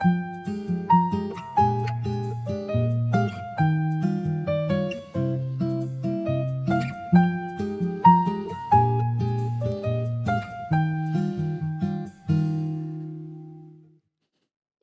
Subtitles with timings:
[0.00, 0.06] 一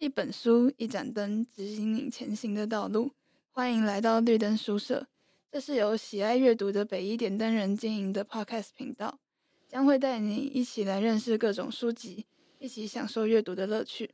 [0.08, 3.12] 本书，一盏灯，指引你前行的道路。
[3.50, 5.08] 欢迎来到绿灯书社，
[5.52, 9.20] 这是由喜爱阅读的北一点灯人经营的 Podcast 频道，
[9.68, 12.28] 将会带你一起来认识各种书籍，
[12.60, 14.12] 一起享受阅读的乐趣。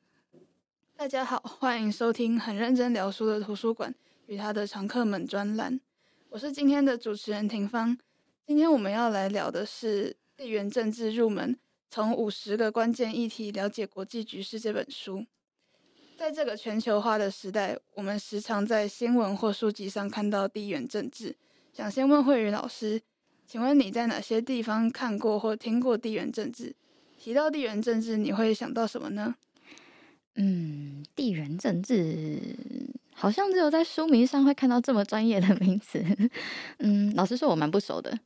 [1.03, 3.93] 大家好，欢迎收听很认真聊书的图书馆
[4.27, 5.77] 与他的常客们专栏。
[6.29, 7.97] 我是今天的主持人廷芳。
[8.47, 11.59] 今天我们要来聊的是《地缘政治入门：
[11.89, 15.25] 从五十个关键议题了解国际局势》这本书。
[16.15, 21.35] 在这个全球化的时代，我们时常在新闻或书籍上看到地缘政治。
[21.73, 23.01] 想先问慧宇老师，
[23.45, 26.73] 请问你在哪些地方看过或听过地缘政治？
[27.19, 29.35] 提到地缘政治，你会想到什么呢？
[30.35, 32.39] 嗯，地缘政治
[33.13, 36.03] 好像只有在书名上会看到这么专业的名词。
[36.79, 38.19] 嗯，老实说，我蛮不熟的。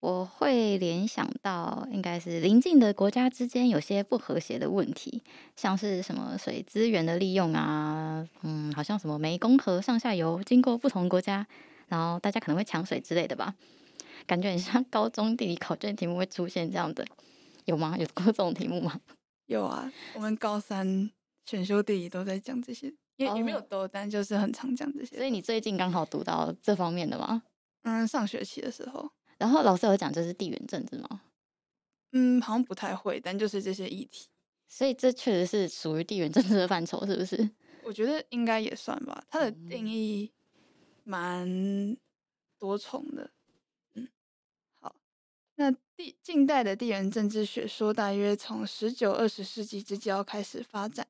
[0.00, 5.22] 我会联想到，应该是邻近的国家之间有些不和谐的问题，
[5.56, 11.46] 像是什么水资源的利用啊，嗯，好像什么湄公河上下游经过不同国家，
[11.88, 13.54] 然后大家可能会抢水之类的吧。
[14.26, 17.04] 感觉很像高中地理考卷题目会出现这样的，
[17.66, 17.94] 有吗？
[17.98, 18.98] 有过这种题目吗？
[19.48, 21.10] 有啊，我们高三
[21.50, 25.16] 选修地理都在讲这些，也也没有多，但就是很常讲这些。
[25.16, 27.42] 所以你最近刚好读到这方面的吗？
[27.82, 29.10] 嗯，上学期的时候。
[29.36, 31.22] 然后老师有讲这是地缘政治吗？
[32.12, 34.28] 嗯，好像不太会，但就是这些议题，
[34.68, 37.50] 所以这确实是属于地缘政治的范畴，是不是？
[37.82, 39.24] 我觉得应该也算吧。
[39.28, 40.30] 它的定义
[41.02, 41.96] 蛮
[42.60, 43.28] 多重的。
[43.94, 44.06] 嗯，
[44.78, 44.94] 好，
[45.56, 51.06] 那地近代的地缘政治学说大约从十九、二十世纪之交开始发展，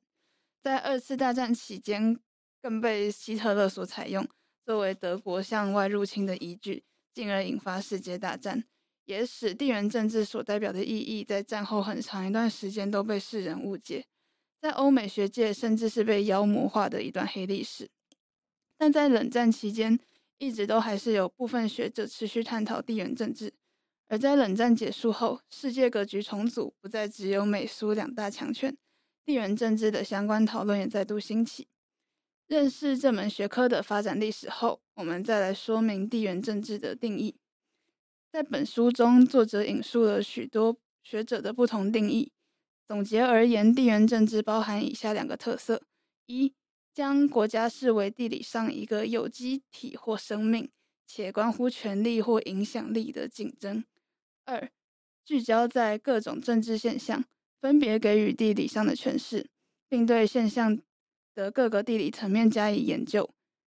[0.63, 2.19] 在二次大战期间
[2.61, 4.27] 更被希特勒所采用，
[4.65, 6.83] 作为德国向外入侵的依据。
[7.13, 8.63] 进而引发世界大战，
[9.03, 14.05] 也使地缘政治所代表的意义在战后很长一段时间都被世人误解，
[14.61, 17.89] 在欧美学界甚至是被妖魔化的一段黑历史。
[18.77, 19.99] 但在冷战期间，
[20.37, 23.53] 一直都还是有部分学者持续探讨地缘政治。
[24.07, 28.77] 而在冷战结束后，世界格局重组，不再只有美苏两大强权，
[29.25, 31.67] 地缘政治的相关讨论也再度兴起。
[32.47, 37.37] 认识这门学科的发展历史后，我们再来说明地缘政治的定义。
[38.31, 42.31] 在本书中，作者引述了许多学者的不同定义。
[42.87, 45.81] 总结而言，地缘政治包含以下两个特色：
[46.25, 46.53] 一、
[46.93, 50.69] 将国家视为地理上一个有机体或生命，
[51.07, 53.83] 且关乎权力或影响力的竞争；
[54.43, 54.69] 二、
[55.23, 57.23] 聚焦在各种政治现象，
[57.61, 59.47] 分别给予地理上的诠释，
[59.87, 60.77] 并对现象
[61.35, 63.29] 的各个地理层面加以研究。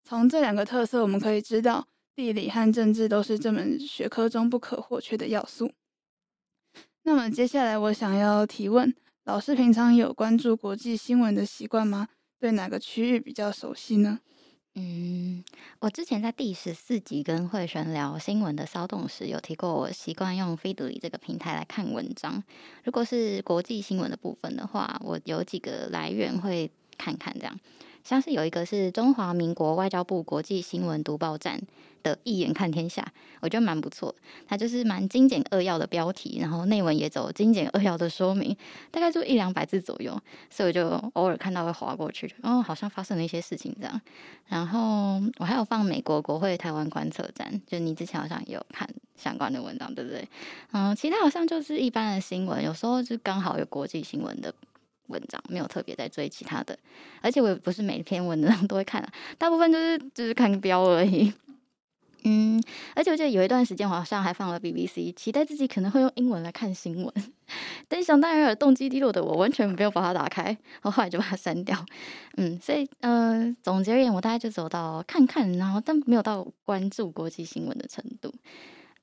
[0.04, 5.72] 从这两个特色，我们可以知道，地理和政治都是这门学科中不可或缺的要素。
[7.04, 12.08] 那么，接下来我想要提问：老师平常有关注国际新闻的习惯吗？
[12.40, 14.20] 对哪个区域比较熟悉呢？
[14.76, 15.44] 嗯，
[15.80, 22.44] 我之前在第十四集跟慧璇聊新闻的骚动时，有提过我习惯用 Feedly 这个平台来看文章。
[22.84, 26.72] 如果是国际新闻的部分的话，我有几个来源会。
[26.98, 27.60] 看看这样，
[28.04, 31.62] 像是有一个是中华民国外交部国际新闻读报站
[32.04, 33.06] 的“一眼看天下”，
[33.42, 34.14] 我觉得蛮不错。
[34.48, 38.56] 它就是蛮精简扼要的标题，然后内文也走精简扼要的说明，
[38.90, 40.20] 大概就一两百字左右，
[40.50, 44.02] 所以我就偶尔看到会滑过去，哦，好像发生了一些事情这样。
[44.48, 50.28] 然后我还有放美国国会台湾观测站，就你之前好像也有看相关的文章，对不对？
[50.72, 54.54] 嗯，其他好像就是一般的新闻，有时候就刚好有国际新闻的。
[55.12, 56.76] 文章没有特别在追其他的，
[57.22, 61.32] 而且我也不是每篇文章都会看啊，大部分就是就是看标而已。
[62.24, 62.62] 嗯，
[62.96, 67.14] 而且我记得有一段时间我好像还放了 BBC，期待自己可能会用英文来看新闻。
[67.90, 71.84] 但想当然尔，动机低落的我完全没有把它打开，我后来就把它删掉。
[72.38, 78.32] 嗯，所以呃，总结而言，我大概就走到看看，然后但没有到关注国际新闻的程度。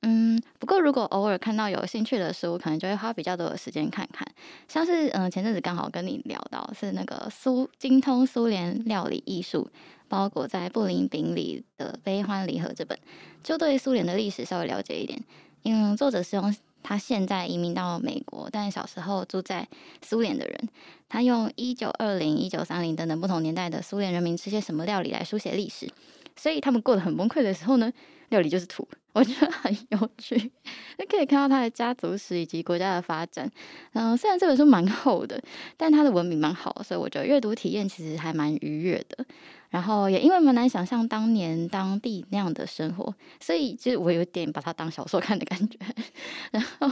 [0.01, 4.25] 嗯，不过如果偶尔看到有兴趣的书，可能就会花比较多的时间看看。
[4.67, 9.69] 像是嗯，前阵子刚好跟你聊到是那个苏精通苏联料理艺术，
[10.07, 12.97] 包裹在布林饼里的悲欢离合这本，
[13.43, 15.21] 就对苏联的历史稍微了解一点。
[15.63, 19.67] 因为作者是用他现在移民到美国，但小时候住在
[20.01, 20.69] 苏联的人，
[21.09, 25.91] 他用一九二零、一九三零等等不同年代的苏联人民吃些什么料理来书写历史。
[26.39, 27.91] 所以他们过得很崩溃的时候呢，
[28.29, 28.87] 料理就是土。
[29.11, 30.51] 我觉得很有趣，
[30.97, 33.49] 那可以看到他的家族史以及国家的发展。
[33.93, 35.41] 嗯，虽然这本书蛮厚的，
[35.75, 39.25] 但他的文笔蛮好，所以我觉得阅读体验其实还蛮愉悦的。
[39.71, 45.77] 然后也因为蛮难想象当年当地那样的生活，所以其实我有点把它当小说看的感觉。
[46.53, 46.89] 然后，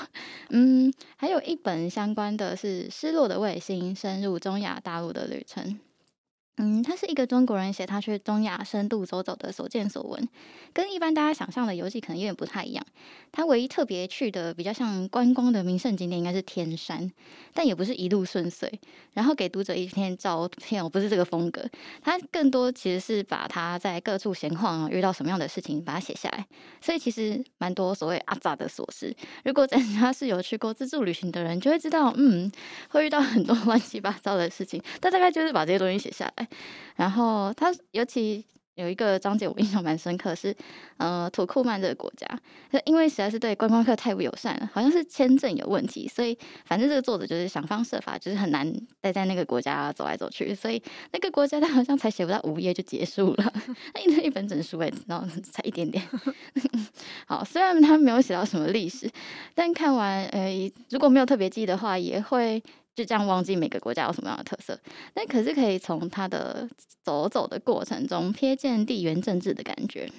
[0.50, 5.64] 嗯，还有一本相关的是《失落的卫星：深入中亚大陆的旅程》。
[6.60, 10.28] 嗯，他是一个中国人写他去中亚深度走走的所见所闻，
[10.74, 12.84] 跟一般大家想象的游记可能有点不太一样。
[13.32, 17.12] 他唯一特别去的比较像观光的名胜景点应该是天山，
[17.54, 18.68] 但也不是一路顺遂。
[19.14, 21.64] 然后给读者一篇照片， 我不是这个风格，
[22.02, 26.44] 他更多其实是把他在各处闲晃遇到什么样的事情把它写下来。
[26.82, 29.16] 所以其实蛮多所谓阿杂的琐事。
[29.46, 32.52] 如果大家是有去过自助旅行的人，就会知道，嗯，
[32.90, 34.82] 会遇到很多 乱七八糟的事情。
[35.00, 36.47] 他大概就是把这些东西写下来。
[36.96, 38.44] 然后他尤其
[38.76, 40.56] 有一个章节我印象蛮深刻，是
[40.98, 42.28] 呃土库曼这个国家，
[42.86, 48.72] 因为实在是对观光客太不友善了，好像是签证有问题，所以反正这个作者就是想方设法，就是很难
[49.02, 50.80] 待在那个国家走来走去，所以
[51.12, 53.52] 那个国家 他好像才写不到五页就结束了，
[53.96, 56.04] 他印了一本整书哎，然后才一点点。
[57.26, 59.10] 好，虽然他没有写到什么历史，
[59.56, 62.62] 但看完呃如果没有特别记的话，也会。
[62.98, 64.76] 就这样忘记每个国家有什么样的特色，
[65.14, 66.68] 但可是可以从他的
[67.04, 70.12] 走走的过程中瞥见地缘政治的感觉。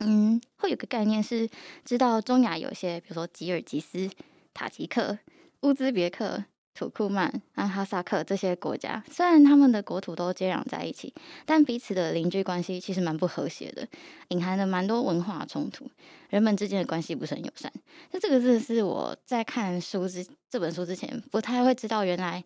[0.00, 1.48] 嗯，会有个概念是
[1.82, 4.10] 知道中亚有些，比如说吉尔吉斯、
[4.52, 5.18] 塔吉克、
[5.62, 6.44] 乌兹别克。
[6.74, 11.14] 土库曼、和哈萨克这些国家，虽然他们的国土都接壤在一起，
[11.46, 13.86] 但彼此的邻居关系其实蛮不和谐的，
[14.28, 15.88] 隐含了蛮多文化冲突，
[16.30, 17.72] 人们之间的关系不是很友善。
[18.10, 22.42] 那这个字是我在看书之这本书之前不太会知道，原来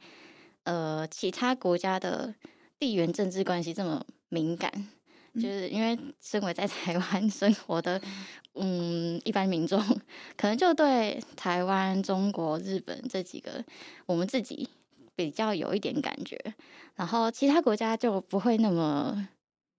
[0.65, 2.35] 呃其他国家的
[2.79, 4.71] 地缘政治关系这么敏感。
[5.41, 8.01] 就是因为身为在台湾 生活的，
[8.55, 9.81] 嗯，一般民众
[10.37, 13.65] 可能就对台湾、中国、日本这几个
[14.07, 14.69] 我们自己
[15.15, 16.37] 比较有一点感觉，
[16.97, 19.29] 然后其他国家就不会那么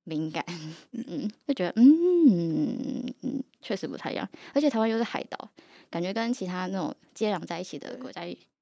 [0.03, 0.43] 敏感，
[0.91, 5.49] 嗯，就觉得嗯嗯，确实不太一样，而且台湾又是海岛，
[5.89, 8.21] 感觉跟其他那种接壤在一起的国家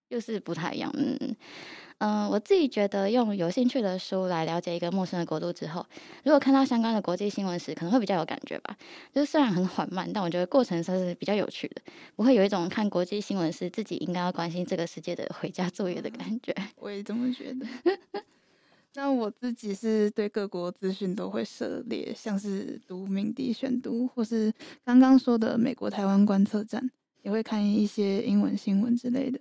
[0.10, 1.36] 又是不太一样，嗯。
[2.00, 5.84] 嗯、呃，我自己觉得用有兴趣的书来了解一个陌生的国度之后，
[6.24, 8.78] 如果看到相关的国际新闻时，可能会比较有感觉吧。
[9.12, 11.82] 就是虽然很缓慢，但我觉得过程算是比较有趣的，
[12.16, 16.56] 不会有一种看国际新闻时自己应该要关心这个世界的回家作业的感觉。
[16.76, 17.66] 我也这么觉得。
[18.94, 24.54] 那我自己是对各国资讯都会涉猎，像是读名地选读，或是
[24.86, 26.92] 刚刚说的美国台湾观测站，
[27.24, 29.40] 也会看一些英文新闻之类的。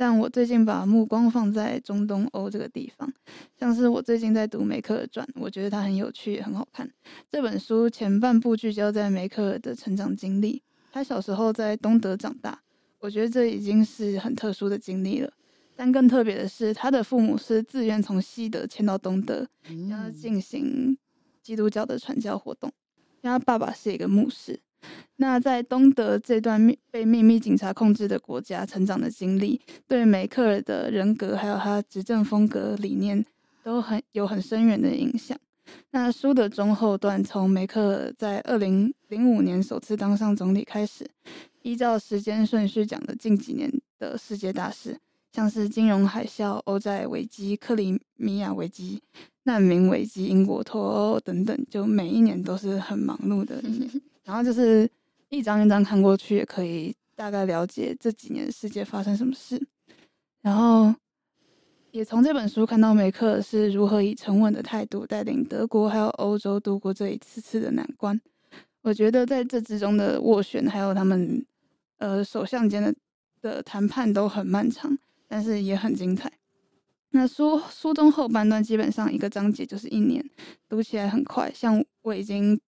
[0.00, 3.12] 但我最近把目光放在中东欧这个地方，
[3.54, 6.90] 像是我最近在读梅克尔传，我觉得它很有趣也很好看。
[7.28, 12.62] 这本书前半部聚焦在梅克尔的成长经历，他小时候在东德长大，
[12.98, 15.30] 我觉得这已经是很特殊的经历了。
[15.76, 19.46] 但更特别的是，他的父母是自愿从西德迁到东德，
[19.90, 20.96] 让他进行
[21.42, 22.72] 基督教的传教活动，
[23.20, 24.60] 他爸爸是一个牧师。
[25.16, 33.24] 那在东德这段被秘密警察控制的国家成长的经历，对梅克尔的人格还有他执政风格理念
[33.62, 35.38] 都很有很深远的影响。
[35.90, 41.08] 那书的中后段，从梅克尔在二零零五年首次当上总理开始，
[41.62, 44.98] 依照时间顺序讲的近几年的世界大事，
[45.32, 49.00] 像是金融海啸、欧债危机、克里米亚危机、
[49.44, 53.88] 难民危机、英国脱欧等等，就每一年都是很忙碌的一年。
[54.30, 54.88] 然后就是
[55.28, 59.60] 一张一张看过去，也可以大概了解这几年世界发生什么事。
[60.40, 60.94] 然后
[61.90, 68.20] 也从这本书看到梅克是如何以沉稳的态度带领德国还有欧洲度过这一次次的难关。
[68.82, 71.44] 我觉得在这之中的斡旋，还有他们
[71.98, 72.94] 呃首相间的
[73.42, 74.96] 的谈判都很漫长，
[75.26, 76.30] 但是也很精彩。
[77.10, 80.24] 那书书中后半段基本上一个章节就是一年，
[80.68, 81.50] 读起来很快。
[81.52, 82.60] 像我已经。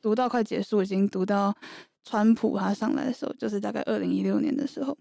[0.00, 1.54] 读到快结束，已经读到
[2.04, 4.96] 川普他上来的时候，就是大概二零一六年的时候。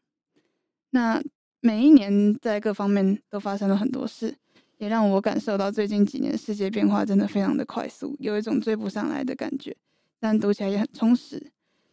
[0.91, 1.21] 那
[1.61, 4.35] 每一年在各方面都发生了很多事，
[4.77, 9.75] 也让我感受到最近几年世界变化真的非常的快速，有一种追不上来的感觉。
[10.19, 11.51] 但读起来也很充实。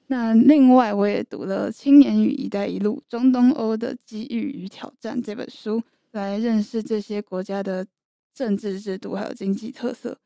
[0.08, 5.82] 那另外我也读了《青年与“一带一路”中东欧的机遇与挑战》这本书，
[6.12, 7.86] 来认识这些国家的
[8.32, 10.16] 政治制度还有经济特色。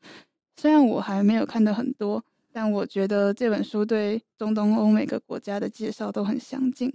[0.55, 2.23] 虽然我还没有看到很多。
[2.51, 6.93] 但我觉得这本书对中东欧每个国家的介绍都很详尽。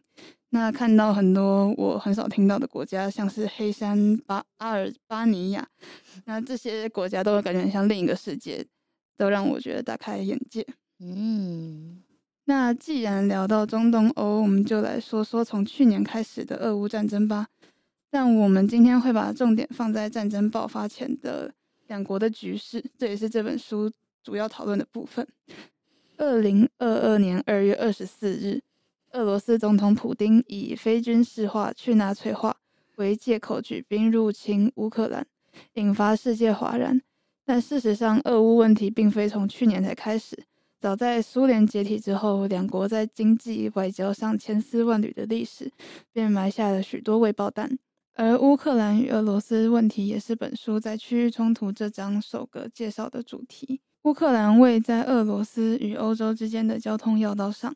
[0.50, 5.66] 那看到很多我很少听到的国家，像是黑山巴阿尔巴尼亚，
[6.24, 8.66] 那这些国家都感觉很像另一个世界。
[9.18, 10.62] 都让我觉得大开眼界。
[10.98, 12.02] 嗯，
[12.44, 17.46] 那既然聊到中东欧，我们就来说说从去年开始的俄乌战争吧。
[18.10, 21.50] 但我们今天会把重点放在战争爆发前的
[21.86, 23.90] 两国的局势，这也是这本书
[24.26, 25.24] 主要讨论的部分。
[26.16, 28.60] 二零二二年二月二十四日，
[29.12, 32.56] 俄罗斯总统普丁以非军事化、去纳粹化
[32.96, 35.24] 为借口举兵入侵乌克兰，
[35.74, 37.00] 引发世界哗然。
[37.44, 40.36] 但事实上，俄乌问题并非从去年才开始，
[40.80, 45.70] 早在苏联解体之后，两国在经济、外交上千丝万缕的历史，
[46.12, 47.78] 便埋下了许多未爆弹。
[48.14, 53.80] 而乌克兰与俄罗斯问题也是本书在区域冲突这章首个介绍的主题。
[54.06, 57.74] 乌克兰位在俄罗斯与欧洲之间的交通要道上，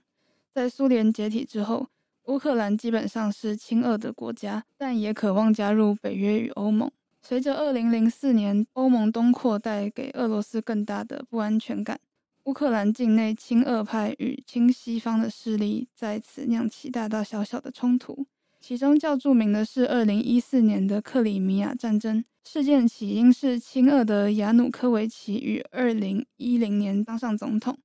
[0.55, 1.89] 在苏联解体之后，
[2.27, 6.89] 乌克兰基本上是亲俄的国家，但也渴望加入北约与欧盟。
[7.21, 11.99] 随着二零零四年欧盟东扩带给俄罗斯更大的不安全感，
[12.45, 18.25] 乌克兰境内亲俄派与亲西方的势力在此酿起大大小小的冲突。
[18.61, 27.77] 其中较著名的是二零一四年的克里米亚战争，事件起因是亲俄的亚努科维奇于二零一零年当上总统，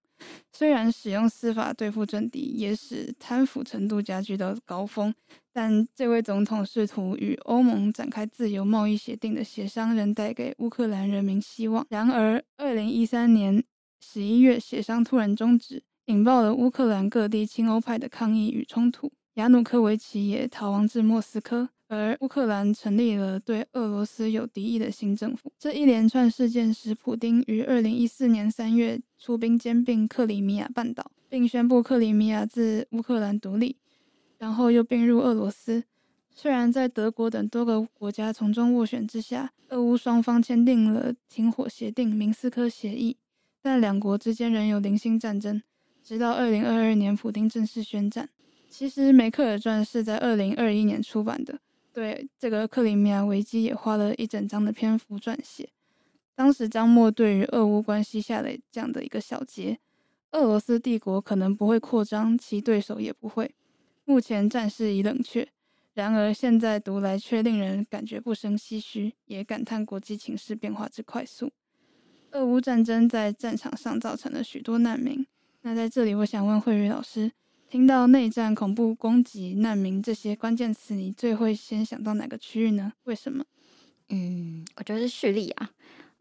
[0.52, 5.14] 虽然使用司法对付政敌，也使贪腐程度加剧到高峰，
[5.54, 11.88] 但这位总统试图与欧盟展开自由贸易协定的协商，仍带给乌克兰人民希望。
[11.90, 13.64] 然而，二零一三年
[14.02, 19.12] 十一月，协商突然终止，引爆了乌克兰各地亲欧派的抗议与冲突。
[19.36, 25.52] 亚努科维奇也逃亡至莫斯科，而乌克兰成立了对俄罗斯有敌意的新政府。
[25.60, 33.76] 这一连串事件使普丁于二零一四年三月出兵兼并克里米亚半岛，并宣布克里米亚自乌克兰独立，
[34.38, 35.84] 然后又并入俄罗斯。
[36.34, 43.18] 虽然在德国等多个国家从中斡旋之下，俄乌双方签订了停火协定——明斯克协议，
[43.62, 45.62] 但两国之间仍有零星战争，
[46.02, 48.30] 直到二零二二年普丁正式宣战。
[48.78, 51.58] 其实梅克尔传是在二零二一年出版的，
[51.94, 55.70] 对这个克里米亚危机也花了一整章的篇幅撰写。
[56.36, 59.80] 当时张默对于俄乌关系下的这样的一个小结：
[60.32, 63.56] 俄罗斯帝国可能不会扩张，其对手也不会。
[64.04, 65.48] 目前战事已冷却，
[65.94, 71.50] 然而现在读来却令人感觉不胜唏嘘，也感叹国际情势变化之快速。
[72.32, 75.26] 俄乌战争在战场上造成了许多难民。
[75.62, 77.32] 那在这里，我想问慧宇老师。
[77.76, 82.94] 听到内战、恐怖攻击、难民这些关键词，你最会先想到哪个区域呢？
[83.04, 83.44] 为什么？
[84.08, 85.70] 嗯，我觉得是叙利亚。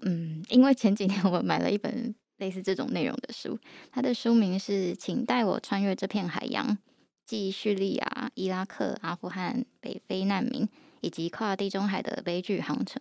[0.01, 3.57] 嗯，因为前几天我买了一本类似这种内容的书，
[3.93, 6.69] 它的书名是《请带我穿越这片海洋》，
[7.25, 10.69] 记叙利亚、伊拉克、阿富汗、北非难民
[11.03, 13.01] 以及跨地中海的悲剧航程。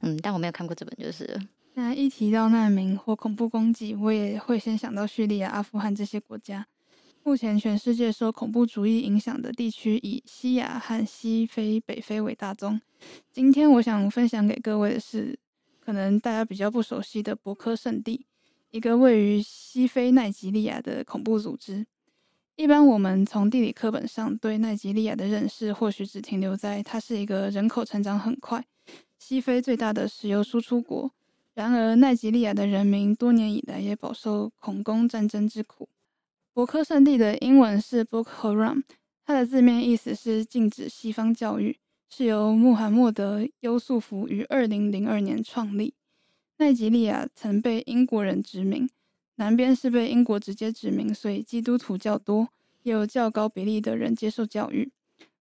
[0.00, 1.40] 嗯，但我没有看过这本，就是了。
[1.72, 6.66] 那一提到难民或恐怖攻击，我也会先想到叙利亚、阿富汗这些国家。
[7.26, 12.80] 目前，全世界受恐怖主义影响的地区以西亚和西非、北非为大宗。
[13.32, 15.36] 今天，我想分享给各位的是，
[15.80, 18.24] 可能大家比较不熟悉的博科圣地，
[18.70, 21.84] 一个位于西非奈及利亚的恐怖组织。
[22.54, 28.64] 一般我们从地理课本上对奈及利亚的认识，或许只停留在它是一个人口成长很快、
[29.18, 31.10] 西非最大的石油输出国。
[31.54, 35.88] 然而，奈及利亚的人民多年以来也饱受恐攻战争之苦。
[36.56, 38.82] 博科圣地的英文是 Boko Haram，
[39.26, 41.76] 它的字面意思是禁止西方教育，
[42.08, 45.92] 是由穆罕默德·优素福于二零零二年创立。
[46.56, 48.88] 奈及利亚曾被英国人殖民，
[49.34, 52.48] 南边是被英国直接殖民，所以基督徒较多，
[52.84, 54.90] 也有较高比例的人接受教育。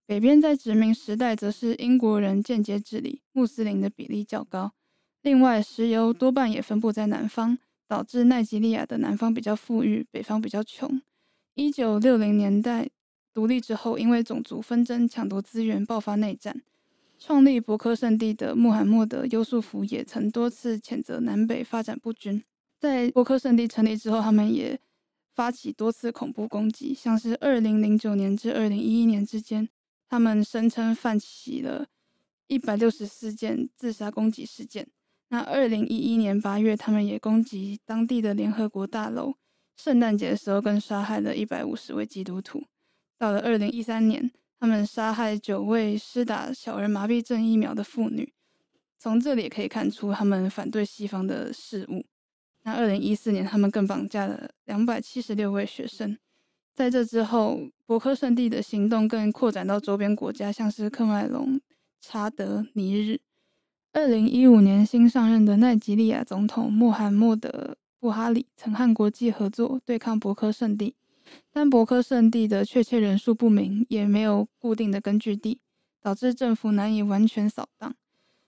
[0.05, 4.73] 北边在殖民时代则是英国人间接治理，穆斯林的比例较高。
[5.21, 7.57] 另外，石油多半也分布在南方。
[7.87, 11.01] 导致奈及利亚的南方比较富裕，北方比较穷。
[11.53, 12.89] 一九六零年代
[13.33, 16.61] 独立之后，因为种族纷争、抢夺资源，爆发内战。
[17.17, 22.43] 创立博科圣地的穆罕默德·优素福也曾多次谴责南北发展不均。
[22.77, 24.77] 在博科圣地成立之后，他们也
[25.33, 29.69] 发起多次恐怖攻击，像是二零零九年至二零一一年之间，
[30.09, 31.87] 他们声称犯起了
[32.47, 34.87] 一百六十四件自杀攻击事件。
[35.29, 39.33] 那二零一一年八月，他们也攻击当地的联合国大楼。
[39.75, 42.63] 圣诞节的时候，更杀害了一百五十位基督徒。
[43.17, 48.33] 到了二零一三年，他们杀害九位施打小儿麻痹症疫苗的妇女。
[48.97, 52.05] 从这里也可以看出，他们反对西方的事物。
[52.63, 56.17] 那二零一四年，他们更绑架了两百七十六位学生。
[56.73, 61.59] 在这之后，博科圣地的行动更扩展到周边国家，像是喀麦隆、
[61.99, 63.19] 查德、尼日。
[63.95, 67.49] 二零一五年新上任的奈及利亚总统穆罕默德·
[67.97, 70.95] 布哈里曾和国际合作对抗博科圣地，
[71.49, 75.61] 但博科圣地的确切人数不明，也没有固定的根据地，
[76.01, 77.95] 导致政府难以完全扫荡。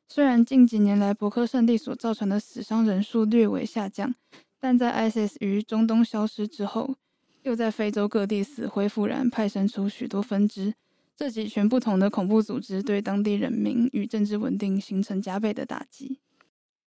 [0.09, 4.13] 虽然近几年来博科圣地所造成的死伤人数略微下降，
[4.59, 6.95] 但在 ISIS 于中东消失之后，
[7.43, 10.73] 又在非洲各地死灰复燃，派生出许多分支。
[11.17, 16.19] 这几群不同的恐怖组织对当地人民与政治稳定形成加倍的打击。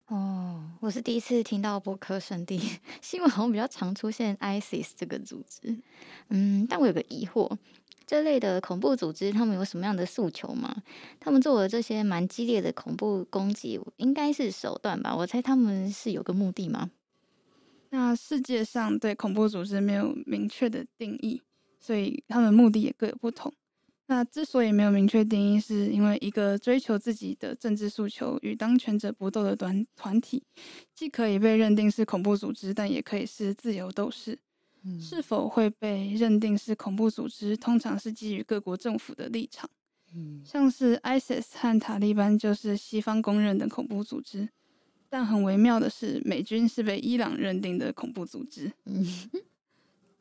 [0.08, 2.60] 哦，我是第一次听到博科圣地
[3.00, 5.78] 新闻，好像比较常出现 ISIS 这个组织。
[6.30, 7.56] 嗯，但我有个疑惑，
[8.04, 10.82] 这类的恐怖组织他们有什么样的诉求吗？
[11.20, 15.14] 他们做的这些蛮激烈的恐怖攻击，应该是手段吧？
[15.14, 16.90] 我猜他们是有个目的吗？
[17.90, 21.40] 那世界上对恐怖组织没有明确的定义，
[21.78, 23.54] 所以他们目的也各有不同。
[24.08, 30.44] 那之所以没有明确定义，是因为一个追求自己的政治诉求与当权者搏斗的团团体，
[30.94, 34.38] 既可以被认定是恐怖组织，但也可以是自由斗士。
[34.84, 35.00] 嗯。
[35.00, 39.68] 是否会被认定是恐怖组织，通常是基于各国政府的立场。
[40.14, 40.40] 嗯。
[40.44, 44.48] 像是 ISIS 和塔利班就是西方公认的恐怖组织，
[45.08, 48.72] 但很微妙的是，美军是被伊朗认定的恐怖组织。
[48.84, 49.04] 嗯。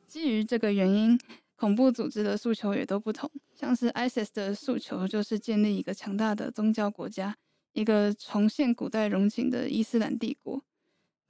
[0.08, 1.16] 基于这个原因。
[1.56, 7.34] 恐怖组织的诉求也都不同，像是 ISIS 的诉求就是建立一个强大的宗教国家，
[7.72, 10.62] 一个重现古代荣景的伊斯兰帝国。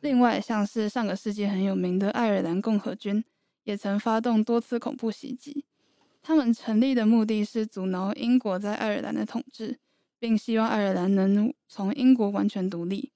[0.00, 3.24] 另外，像是上个世纪很有名的爱尔兰共和军，
[3.62, 5.64] 也曾发动多次恐怖袭击。
[6.22, 9.78] 他们成立的目的是阻挠英国在爱尔兰的统治，
[10.18, 13.12] 并希望爱尔兰能从英国完全独立。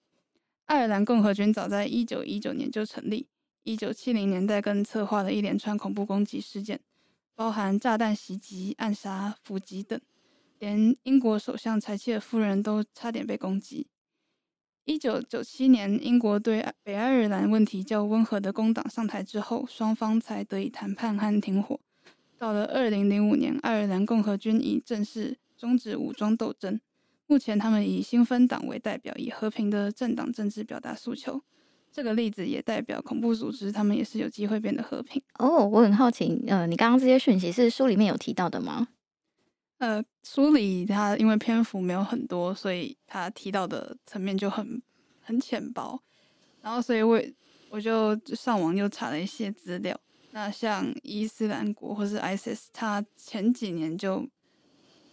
[0.67, 3.27] 爱尔兰共和军早在一九一九年就成立，
[3.65, 6.81] 一九七零年代更策划了一连串恐怖攻击事件。
[7.41, 9.99] 包含炸弹袭击、暗杀、伏击等，
[10.59, 13.87] 连英国首相柴契尔夫人都差点被攻击。
[14.85, 21.81] 一九九七年，英国对北爱尔兰问题较温和的工党上台之后，双方才得以谈判和停火。
[22.37, 26.79] 到了二零零五年，爱尔兰共和军已正式终止武装斗争。
[27.25, 31.43] 目前，他们以新芬党为代表，以和平的政党政治表达诉求。
[31.93, 35.21] 这个例子也代表恐怖组织，他们也是有机会变得和平。
[35.39, 38.89] 哦，我很好奇，呃，你刚刚这些讯息是书里面有提到的吗？
[39.79, 44.81] 呃，书里它因为篇幅没有很多，所以它提到的层面就很
[45.21, 46.01] 很浅薄。
[46.63, 47.21] 然后，所以我
[47.71, 49.99] 我就上网又查了一些资料。
[50.33, 54.29] 那像伊斯兰国或是 ISIS，它前几年就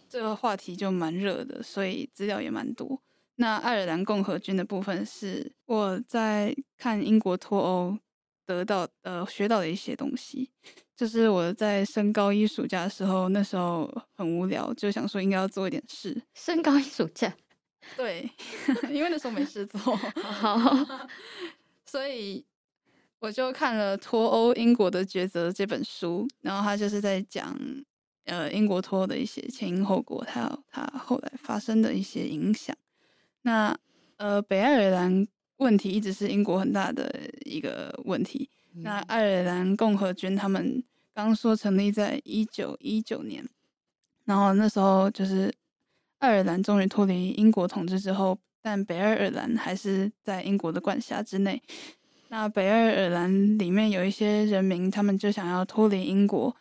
[0.08, 3.02] 这个话题就蛮热的，所以资料也蛮多。
[3.40, 7.96] 那爱尔兰共和军的部分是我在看英国脱欧
[8.44, 10.50] 得到呃学到的一些东西，
[10.96, 16.20] 就是我在升高一暑假的时候，那时候很无聊，就想说应该要做一点事。
[16.34, 17.32] 升高一暑假，
[17.96, 18.28] 对，
[18.90, 19.78] 因为那时候没事做，
[20.16, 20.58] 好，
[21.86, 22.44] 所以
[23.20, 27.56] 我就看了《脱欧：英国的抉择》这本书，然后他就是在讲
[28.24, 32.76] 呃英国脱欧的一些前因后果，还有它后来发生的一些影响。
[33.48, 33.74] 那
[34.18, 37.10] 呃，北爱尔兰问题一直是英国很大的
[37.46, 38.50] 一个问题。
[38.74, 40.84] 嗯、那爱尔兰共和军他们
[41.14, 43.42] 刚说成立在一九一九年，
[44.26, 45.50] 然后那时候就是
[46.18, 51.62] 爱尔兰终于脱离英国统治之后，但北爱尔兰还是在英国的管辖之内。
[52.28, 56.54] 那北爱尔兰里面有一些人民，他们就想要脱离英国，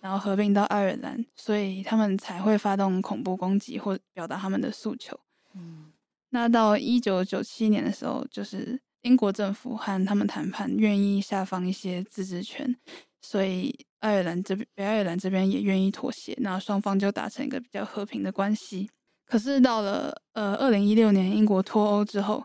[0.00, 5.20] 然后合并到爱尔兰，所以他们才会发动恐怖攻击或表达他们的诉求。
[5.54, 5.92] 嗯。
[6.34, 12.74] 那到一九九七年的时候，就是英国政府和他们谈判，愿意下放一些自治权，
[13.20, 18.88] 所以爱尔兰这边、北爱尔兰这边也愿意妥协，那双方就达成一个比较和平的关系。
[19.26, 22.42] 可是到了呃二零一六年英国脱欧之后，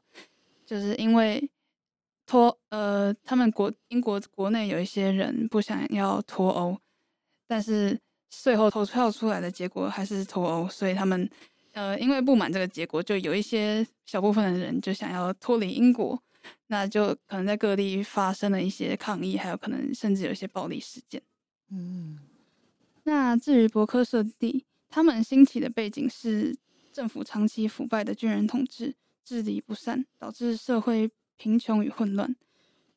[0.65, 1.49] 就是因为
[2.25, 6.77] 脱呃他们国英国国内有一些人不想要脱欧，
[7.47, 7.97] 但是
[8.29, 11.29] 最后投票出来的结果还是脱欧，所以他们。
[11.77, 16.19] 呃，因为不满这个结果，就有一些小部分的人就想要脱离英国，
[16.65, 21.21] 那就可能在各地发生了一些抗议，还有可能甚至有一些暴力事件。
[21.69, 22.17] 嗯，
[23.03, 26.57] 那至于博科圣地，他们兴起的背景是
[26.91, 32.35] 政府长期腐败的军人统治，治理不善，导致社会贫穷与混乱，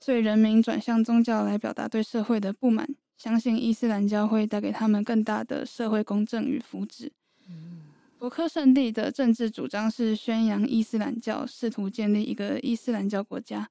[0.00, 2.88] 所以人民转向宗教来表达对社会的不满，
[3.18, 7.10] 相信伊斯兰教会带给他们更大的社会公正与福祉。
[8.20, 13.70] 博科圣地的政治主张是宣扬伊斯兰教，试图建立一个伊斯兰教国家。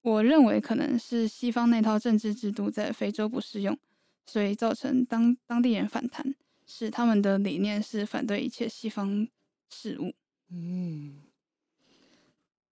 [0.00, 3.78] 我认为可能是西方那套政治制度在非洲不适用，
[4.24, 6.34] 所以造成当当地人反弹，
[6.64, 9.28] 使他们的理念是反对一切西方
[9.68, 10.14] 事物。
[10.48, 11.16] 嗯，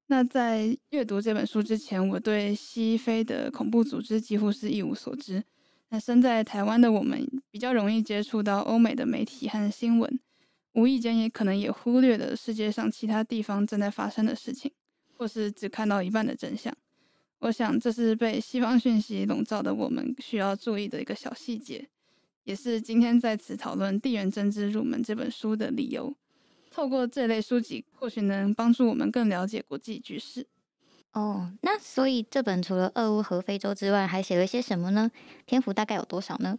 [0.07, 5.45] 那在阅读这本书之前，我对西非的恐怖组织几乎是一无所知。
[5.91, 10.19] 那身在台湾的我们，比较容易接触到欧美的媒体和新闻，
[10.79, 14.71] 无意间也可能也忽略了世界上其他地方正在发生的事情，
[15.17, 16.73] 或是只看到一半的真相。
[17.41, 21.88] 我想，这是被西方讯息笼罩的我们需要注意的一个小细节，
[22.45, 26.14] 也是今天在此讨论《地缘政治入门》这本书的理由。
[26.71, 30.47] 透过这类书籍，或许能帮助我们更了解国际局势。
[31.12, 35.11] 哦，那所以这本除了俄乌和非洲之外，还写了些什么呢？
[35.45, 36.57] 篇幅大概有多少呢？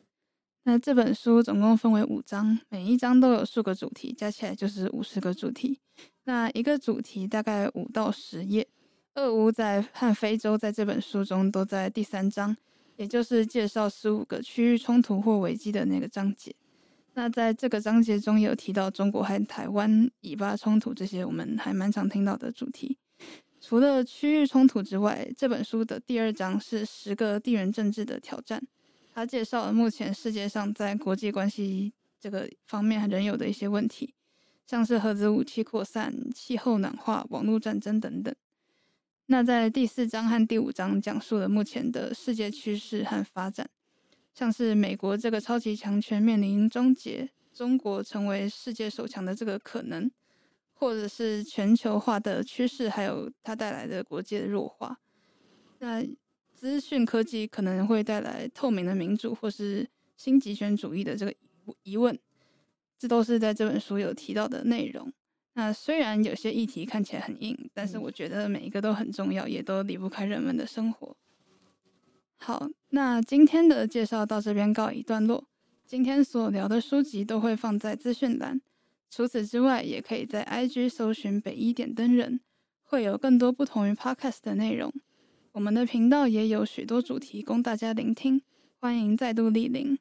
[0.72, 5.80] 那这本书总共分为五章，每一章都有数个主题，加起来就是五十个主题。
[6.26, 8.68] 那一个主题大概五到十页。
[9.16, 12.56] 俄乌在和非洲在这本书中都在第三章，
[12.98, 16.54] 也就是介绍十五个区域冲突或危机的那个章节。
[17.16, 22.96] 那在这个章节中有提到中国和台湾、以巴冲突这些我们还蛮常听到的主题。
[23.60, 28.62] 除了区域冲突之外，这本书的第二章是十个地缘政治的挑战，
[29.20, 34.14] 他介绍了目前世界上在国际关系这个方面仍有的一些问题，
[34.66, 38.34] 像是核子武器扩散、气候暖化、网络战争等等。
[39.26, 43.70] 那在第四章和第五章讲述了目前的世界趋势和发展，
[44.34, 50.10] 像是美国这个超级强权面临终结，中国成为世界首强的这个可能，
[50.76, 54.98] 或者是全球化的趋势，还有它带来的国际的弱化。
[55.80, 56.02] 那
[56.60, 61.34] 资讯科技可能会带来透明的民主，或是新极权主义的这个
[61.84, 62.20] 疑问，
[62.98, 65.10] 这都是在这本书有提到的内容。
[65.54, 71.16] 那虽然有些议题看起来很硬，但是我觉得每一个都很重要，也都离不开人们的生活。
[72.36, 75.46] 好，那今天的介绍到这边告一段落。
[75.86, 78.60] 今天所聊的书籍都会放在资讯栏，
[79.10, 82.42] 除此之外，也可以在 IG 搜寻北一点灯人，
[82.84, 84.94] 会有更多不同于 Podcast 的内容。
[85.60, 88.42] 我们的频道也有许多主题供大家聆听，
[88.80, 90.00] 欢迎再度莅临。